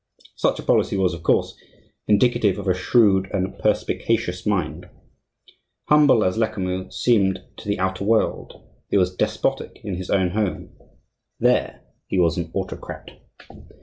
[0.35, 1.55] Such a policy was, of course,
[2.07, 4.89] indicative of a shrewd and perspicacious mind.
[5.89, 10.69] Humble as Lecamus seemed to the outer world, he was despotic in his own home;
[11.39, 13.11] there he was an autocrat.